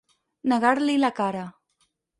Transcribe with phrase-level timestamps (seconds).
[0.53, 1.47] Negar-li la cara.